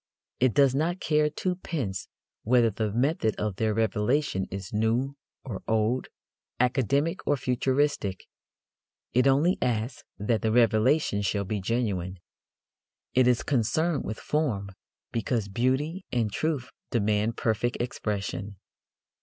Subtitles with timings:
[0.39, 2.07] It does not care twopence
[2.41, 6.07] whether the method of their revelation is new or old,
[6.59, 8.23] academic or futuristic.
[9.13, 12.17] It only asks that the revelation shall be genuine.
[13.13, 14.71] It is concerned with form,
[15.11, 18.55] because beauty and truth demand perfect expression.